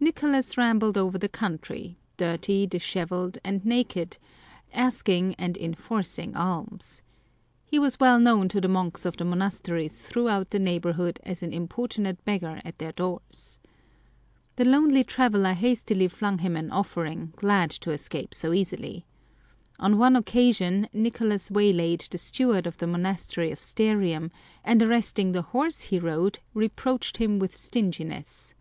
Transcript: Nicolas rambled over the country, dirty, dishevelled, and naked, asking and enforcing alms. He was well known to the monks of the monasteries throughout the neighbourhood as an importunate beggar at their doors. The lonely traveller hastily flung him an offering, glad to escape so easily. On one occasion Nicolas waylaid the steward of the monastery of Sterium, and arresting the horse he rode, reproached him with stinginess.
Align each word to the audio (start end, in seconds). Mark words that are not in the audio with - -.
Nicolas 0.00 0.58
rambled 0.58 0.98
over 0.98 1.18
the 1.18 1.28
country, 1.28 1.96
dirty, 2.16 2.66
dishevelled, 2.66 3.38
and 3.44 3.64
naked, 3.64 4.18
asking 4.74 5.36
and 5.36 5.56
enforcing 5.56 6.34
alms. 6.34 7.00
He 7.64 7.78
was 7.78 8.00
well 8.00 8.18
known 8.18 8.48
to 8.48 8.60
the 8.60 8.66
monks 8.66 9.06
of 9.06 9.16
the 9.16 9.24
monasteries 9.24 10.02
throughout 10.02 10.50
the 10.50 10.58
neighbourhood 10.58 11.20
as 11.22 11.44
an 11.44 11.52
importunate 11.52 12.24
beggar 12.24 12.60
at 12.64 12.78
their 12.80 12.90
doors. 12.90 13.60
The 14.56 14.64
lonely 14.64 15.04
traveller 15.04 15.52
hastily 15.52 16.08
flung 16.08 16.38
him 16.38 16.56
an 16.56 16.72
offering, 16.72 17.32
glad 17.36 17.70
to 17.70 17.92
escape 17.92 18.34
so 18.34 18.52
easily. 18.52 19.06
On 19.78 19.96
one 19.96 20.16
occasion 20.16 20.88
Nicolas 20.92 21.52
waylaid 21.52 22.00
the 22.10 22.18
steward 22.18 22.66
of 22.66 22.78
the 22.78 22.88
monastery 22.88 23.52
of 23.52 23.62
Sterium, 23.62 24.32
and 24.64 24.82
arresting 24.82 25.30
the 25.30 25.42
horse 25.54 25.82
he 25.82 26.00
rode, 26.00 26.40
reproached 26.52 27.18
him 27.18 27.38
with 27.38 27.54
stinginess. 27.54 28.54